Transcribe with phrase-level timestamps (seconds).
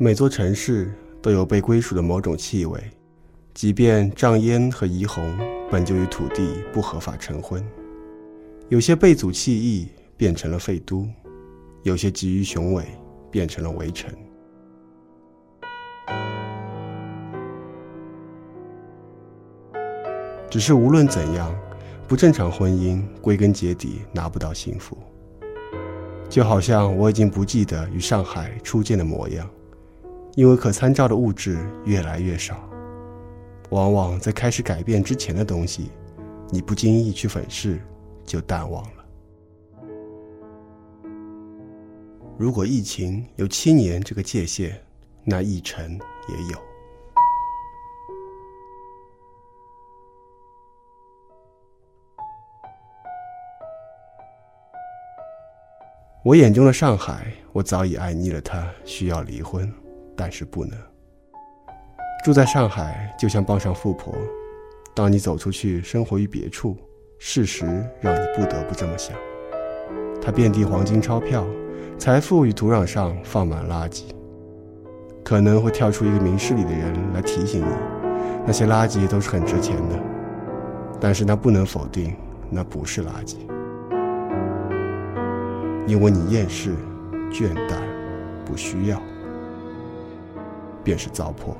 [0.00, 2.80] 每座城市都有被归属的某种气味，
[3.52, 5.36] 即便瘴烟和霓虹
[5.68, 7.60] 本就与土地不合法成婚。
[8.68, 11.04] 有些背祖弃义变成了废都，
[11.82, 12.84] 有些急于雄伟
[13.28, 14.08] 变成了围城。
[20.48, 21.52] 只是无论怎样，
[22.06, 24.96] 不正常婚姻归根结底拿不到幸福。
[26.28, 29.50] 就好像我已经不记得与上海初见的模样，
[30.38, 32.56] 因为可参照的物质越来越少。
[33.70, 35.90] 往往在开始改变之前的东西，
[36.48, 37.80] 你不经意去粉饰，
[38.24, 39.04] 就淡忘了。
[42.38, 44.80] 如果疫情有七年这个界限，
[45.24, 46.58] 那疫尘也有。
[56.22, 58.40] 我眼中的上海，我早已爱腻了。
[58.40, 59.68] 它需要离婚，
[60.18, 60.76] 但是不能。
[62.24, 64.12] 住在上海就像傍上富婆。
[64.92, 66.76] 当你走出去生活于别处，
[67.20, 67.64] 事实
[68.00, 69.16] 让你不得不这么想。
[70.20, 71.46] 它遍地黄金钞票，
[71.96, 74.06] 财富与土壤上放满垃圾。
[75.24, 77.72] 可能会跳出一个明事理的人来提醒你，
[78.44, 79.96] 那些垃圾都是很值钱的。
[81.00, 82.16] 但是那不能否定，
[82.50, 83.36] 那不是垃圾。
[85.86, 86.74] 因为你厌世、
[87.30, 87.76] 倦怠、
[88.44, 89.00] 不需要，
[90.87, 91.55] 便是糟粕。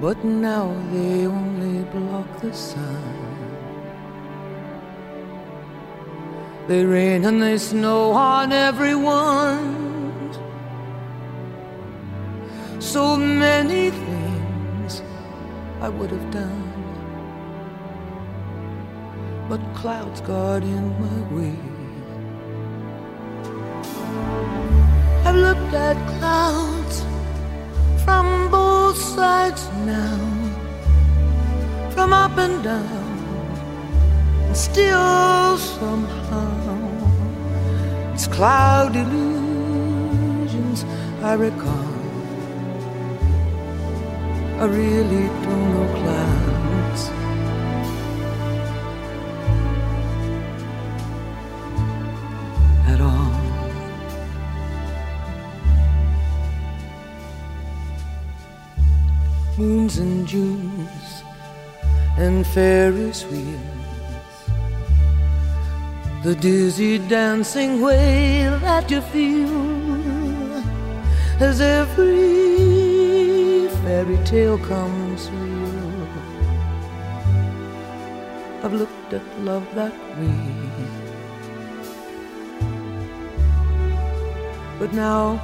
[0.00, 1.51] but now they only
[1.83, 3.43] block the sun.
[6.67, 9.81] They rain and they snow on everyone.
[12.79, 15.01] So many things
[15.81, 16.73] I would have done,
[19.49, 21.57] but clouds got in my way.
[25.25, 27.03] I've looked at clouds
[28.03, 30.22] from both sides now,
[31.93, 33.09] from up and down,
[34.47, 36.93] and still somehow
[38.13, 40.85] it's cloud illusions
[41.21, 41.93] I recall.
[44.59, 47.03] I really don't know clouds.
[52.91, 53.43] At all.
[59.57, 60.72] moons and Junes
[62.23, 63.59] and Ferris wheels.
[66.23, 70.63] The dizzy dancing way that you feel
[71.41, 72.07] as every
[73.83, 76.07] fairy tale comes real.
[78.63, 80.69] I've looked at love that way.
[84.79, 85.41] But now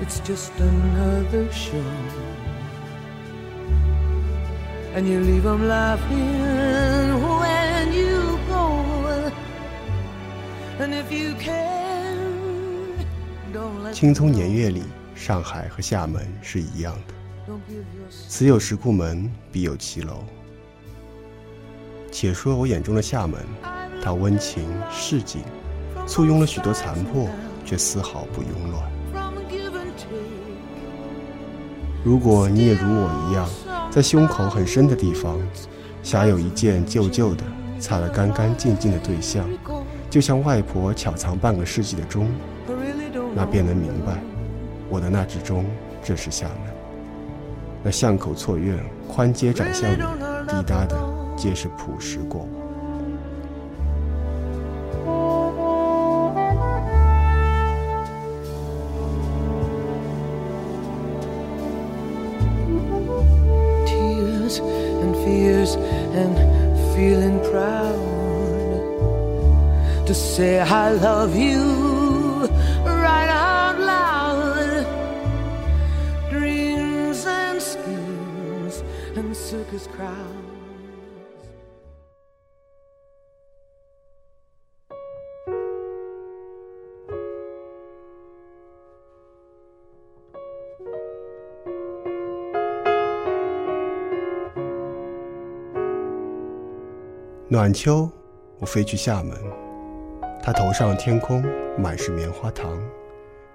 [0.00, 1.92] it's just another show
[4.94, 8.82] and you leave them laughing when you go.
[10.78, 12.16] And if you can,
[13.52, 14.82] don't let 青葱年月里，
[15.14, 17.14] 上海和厦门是一样的。
[18.28, 20.24] 此有石库门，必有骑楼。
[22.12, 23.40] 且说我眼中的厦门，
[24.02, 25.42] 它温情市井，
[26.06, 27.28] 簇拥了许多残破，
[27.64, 28.90] 却丝毫不慵乱。
[32.02, 33.46] 如果你也如我一样，
[33.90, 35.36] 在胸口很深的地方，
[36.00, 37.42] 辖有一件旧旧的、
[37.80, 39.44] 擦得干干净净的对象，
[40.08, 42.28] 就像外婆巧藏半个世纪的钟，
[43.34, 44.22] 那便能明白，
[44.88, 45.66] 我的那只钟，
[46.04, 46.72] 正是厦门。
[47.82, 48.78] 那巷口错院、
[49.08, 50.02] 宽街窄巷里，
[50.46, 50.96] 滴答的
[51.36, 52.69] 皆是朴实过往。
[70.09, 72.47] to say I love you
[72.83, 74.85] right out loud.
[76.29, 78.83] Dreams and schemes
[79.15, 80.43] and circus crowds.
[97.47, 98.11] 暖秋，
[98.59, 99.37] 我飞去厦门，
[100.42, 101.44] 他头上天空
[101.78, 102.80] 满是棉花糖，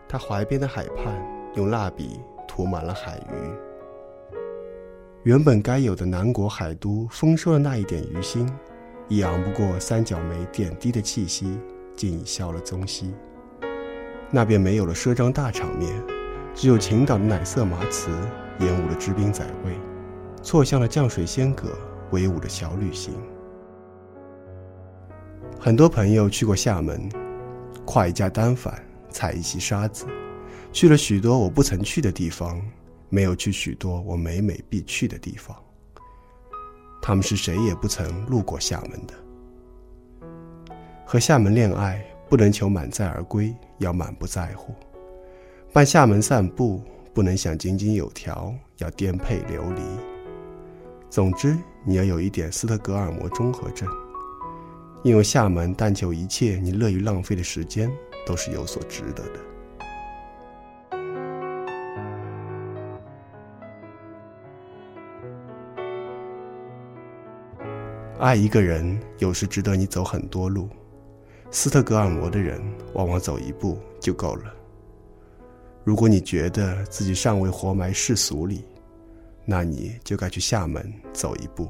[0.08, 1.14] 他怀边的海畔
[1.56, 4.40] 用蜡笔涂满了海鱼。
[5.24, 8.48] 原本该有的南国海都丰收的那一点鱼腥，
[9.08, 11.60] 已昂不过三角梅点滴的气息，
[11.96, 13.16] 竟已消了踪息。
[14.30, 15.92] 那边没有了赊账大场面，
[16.54, 18.10] 只有晴岛的奶色麻糍
[18.60, 19.74] 演舞了知兵宰位，
[20.44, 21.70] 错向了降水仙阁
[22.12, 23.16] 威武的小旅行。
[25.66, 27.10] 很多朋友去过厦门，
[27.86, 28.80] 跨一架单反，
[29.10, 30.06] 踩一席沙子，
[30.72, 32.62] 去了许多我不曾去的地方，
[33.10, 35.58] 没有去许多我每每必去的地方。
[37.02, 39.14] 他们是谁也不曾路过厦门的。
[41.04, 44.72] 和厦门恋爱，不能求满载而归，要满不在乎；
[45.74, 46.80] 伴厦门散步，
[47.12, 49.82] 不能想井井有条，要颠沛流离。
[51.10, 53.90] 总之，你要有一点斯德哥尔摩综合症。
[55.06, 57.88] 因为厦门，但求一切你乐于浪费的时间
[58.26, 59.40] 都是有所值得的。
[68.20, 70.68] 爱一个人，有时值得你走很多路。
[71.52, 72.60] 斯特格尔摩的人，
[72.94, 74.52] 往往走一步就够了。
[75.84, 78.66] 如果你觉得自己尚未活埋世俗里，
[79.46, 81.70] 那你就该去厦门走一步。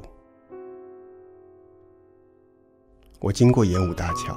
[3.18, 4.36] 我经过演武大桥，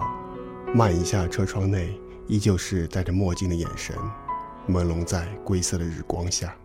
[0.74, 3.94] 慢一下车窗内，依旧是戴着墨镜的眼神，
[4.70, 6.56] 朦胧在灰色的日光下。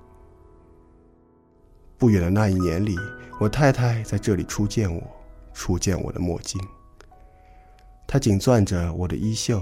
[1.99, 2.96] 不远的那一年里，
[3.40, 5.02] 我太太在这里初见我，
[5.52, 6.61] 初见我的墨镜。
[8.06, 9.61] 她紧攥着我的衣袖，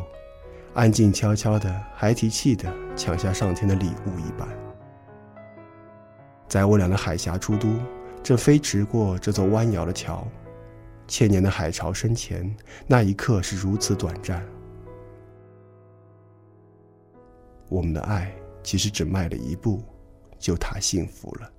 [0.74, 4.46] 安静悄悄的，孩提气的抢下上天的礼物一般。
[6.48, 7.68] 在我俩的海峡出都，
[8.22, 10.28] 正飞驰过这座弯摇的桥。
[11.12, 12.56] 千年的海潮深前，
[12.86, 14.42] 那一刻是如此短暂。
[17.68, 19.82] 我们的爱其实只迈了一步，
[20.38, 21.52] 就踏幸福了。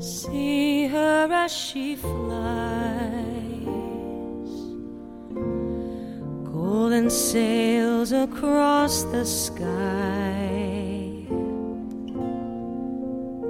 [0.00, 2.67] See her as she flies.
[6.68, 10.46] Golden sails across the sky.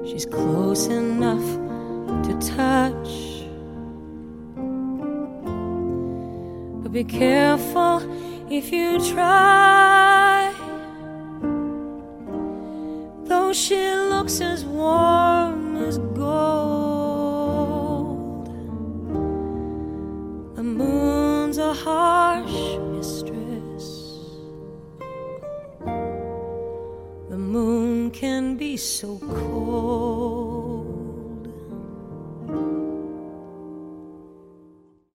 [0.08, 1.48] She's close enough
[2.26, 3.10] to touch,
[6.80, 7.96] but be careful
[8.48, 10.54] if you try.
[13.24, 13.82] Though she
[14.12, 16.38] looks as warm as gold,
[20.54, 20.62] the
[21.56, 23.86] a harsh, mistress.
[27.30, 30.47] The moon can be so cold.